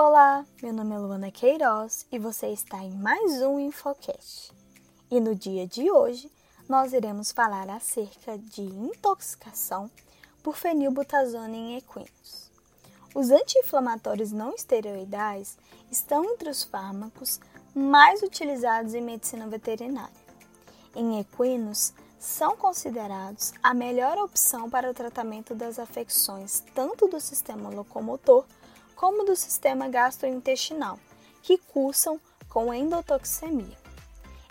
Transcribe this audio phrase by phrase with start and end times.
[0.00, 4.52] Olá, meu nome é Luana Queiroz e você está em mais um Infocast.
[5.10, 6.30] E no dia de hoje
[6.68, 9.90] nós iremos falar acerca de intoxicação
[10.40, 12.48] por fenilbutazona em equinos.
[13.12, 15.58] Os anti-inflamatórios não esteroidais
[15.90, 17.40] estão entre os fármacos
[17.74, 20.14] mais utilizados em medicina veterinária.
[20.94, 27.68] Em equinos, são considerados a melhor opção para o tratamento das afecções tanto do sistema
[27.68, 28.44] locomotor
[28.98, 30.98] como do sistema gastrointestinal,
[31.40, 33.78] que cursam com endotoxemia.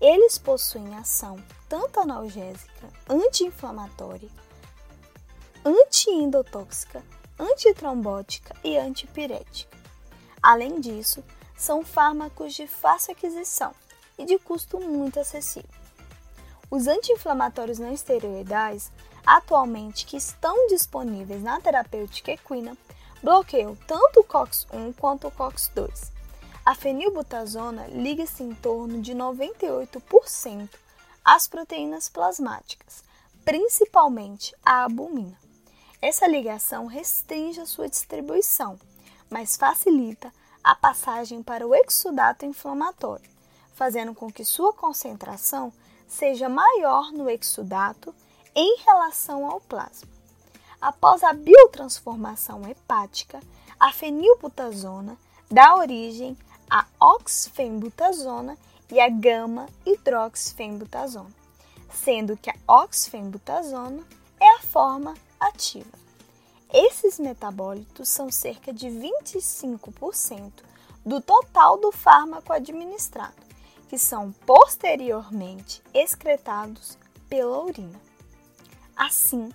[0.00, 1.36] Eles possuem ação
[1.68, 4.28] tanto analgésica, anti-inflamatória,
[5.64, 7.04] anti-endotóxica,
[7.38, 9.78] antitrombótica e antipirética.
[10.42, 11.22] Além disso,
[11.56, 13.72] são fármacos de fácil aquisição
[14.18, 15.70] e de custo muito acessível.
[16.68, 18.90] Os anti-inflamatórios não esteroidais,
[19.24, 22.76] atualmente que estão disponíveis na terapêutica equina,
[23.22, 26.10] bloqueiam tanto o COX-1 quanto o COX-2.
[26.64, 30.68] A fenilbutazona liga-se em torno de 98%
[31.24, 33.02] às proteínas plasmáticas,
[33.44, 35.36] principalmente a albumina.
[36.00, 38.78] Essa ligação restringe a sua distribuição,
[39.30, 43.30] mas facilita a passagem para o exudato inflamatório,
[43.74, 45.72] fazendo com que sua concentração
[46.06, 48.14] seja maior no exudato
[48.54, 50.21] em relação ao plasma.
[50.82, 53.40] Após a biotransformação hepática,
[53.78, 55.16] a fenilbutazona
[55.48, 56.36] dá origem
[56.68, 58.58] à oxfenbutazona
[58.90, 61.30] e à gama-hidroxfenbutazona,
[61.94, 64.02] sendo que a oxfenbutazona
[64.40, 65.96] é a forma ativa.
[66.72, 70.64] Esses metabólitos são cerca de 25%
[71.06, 73.40] do total do fármaco administrado,
[73.88, 76.98] que são posteriormente excretados
[77.28, 78.00] pela urina.
[78.96, 79.52] Assim,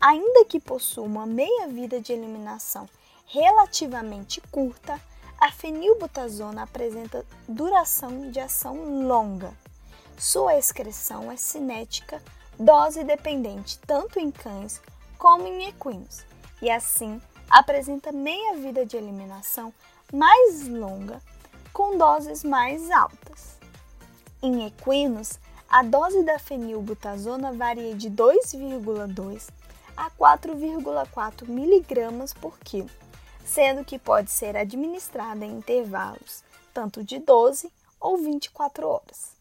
[0.00, 2.88] Ainda que possua uma meia-vida de eliminação
[3.26, 4.98] relativamente curta,
[5.38, 9.52] a fenilbutazona apresenta duração de ação longa.
[10.16, 12.22] Sua excreção é cinética,
[12.58, 14.80] dose dependente tanto em cães
[15.18, 16.24] como em equinos,
[16.62, 17.20] e assim
[17.50, 19.72] apresenta meia-vida de eliminação
[20.10, 21.20] mais longa,
[21.74, 23.58] com doses mais altas.
[24.42, 25.38] Em equinos,
[25.68, 29.48] a dose da fenilbutazona varia de 2,2
[30.00, 32.88] a 4,4 mg por quilo,
[33.44, 39.36] sendo que pode ser administrada em intervalos tanto de 12 ou 24 horas.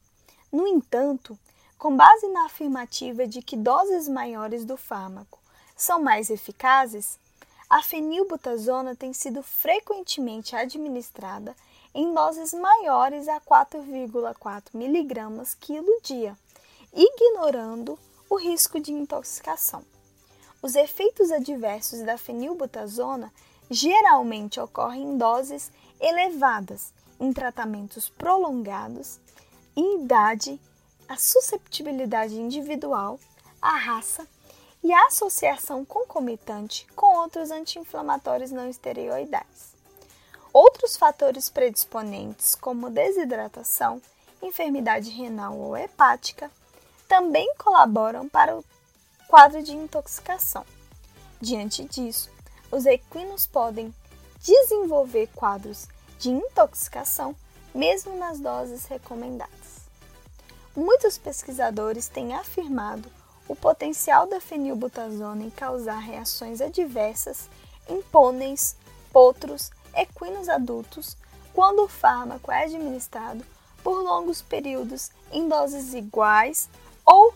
[0.51, 1.39] No entanto,
[1.77, 5.39] com base na afirmativa de que doses maiores do fármaco
[5.77, 7.17] são mais eficazes,
[7.69, 11.55] a fenilbutazona tem sido frequentemente administrada
[11.93, 16.37] em doses maiores a 4,4 mg quilo dia,
[16.93, 17.97] ignorando
[18.29, 19.85] o risco de intoxicação.
[20.61, 23.31] Os efeitos adversos da fenilbutazona
[23.69, 25.71] geralmente ocorrem em doses
[26.01, 29.19] elevadas, em tratamentos prolongados,
[29.75, 30.59] em idade,
[31.07, 33.19] a susceptibilidade individual,
[33.61, 34.27] a raça
[34.83, 39.75] e a associação concomitante com outros anti-inflamatórios não esteroidais.
[40.51, 44.01] Outros fatores predisponentes, como desidratação,
[44.41, 46.51] enfermidade renal ou hepática,
[47.07, 48.63] também colaboram para o
[49.29, 50.65] quadro de intoxicação.
[51.39, 52.31] Diante disso,
[52.71, 53.93] os equinos podem
[54.41, 57.35] desenvolver quadros de intoxicação
[57.73, 59.87] mesmo nas doses recomendadas.
[60.75, 63.07] Muitos pesquisadores têm afirmado
[63.47, 67.47] o potencial da fenilbutazona em causar reações adversas
[67.87, 68.75] em pôneis,
[69.13, 71.15] potros, equinos adultos
[71.53, 73.45] quando o fármaco é administrado
[73.83, 76.67] por longos períodos em doses iguais
[77.05, 77.33] ou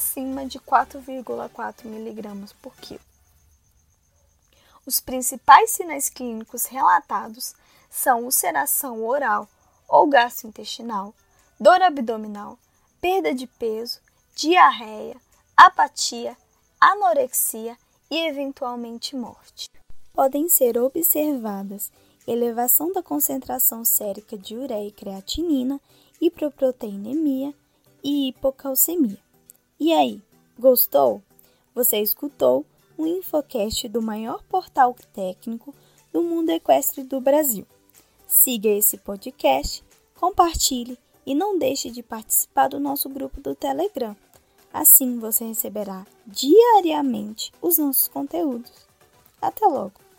[0.00, 3.00] acima de 4,4 mg por quilo.
[4.86, 7.54] Os principais sinais clínicos relatados
[7.90, 9.46] são ulceração oral
[9.86, 11.14] ou gastrointestinal,
[11.60, 12.58] dor abdominal,
[12.98, 14.00] perda de peso,
[14.34, 15.16] diarreia,
[15.54, 16.34] apatia,
[16.80, 17.76] anorexia
[18.10, 19.68] e eventualmente morte.
[20.14, 21.92] Podem ser observadas
[22.26, 25.78] elevação da concentração sérica de ureia e creatinina,
[26.20, 27.54] hipoproteinemia
[28.02, 29.29] e hipocalcemia.
[29.80, 30.20] E aí,
[30.58, 31.22] gostou?
[31.74, 32.66] Você escutou
[32.98, 35.74] um infocast do maior portal técnico
[36.12, 37.66] do mundo equestre do Brasil.
[38.26, 39.82] Siga esse podcast,
[40.16, 44.14] compartilhe e não deixe de participar do nosso grupo do Telegram.
[44.70, 48.70] Assim você receberá diariamente os nossos conteúdos.
[49.40, 50.09] Até logo!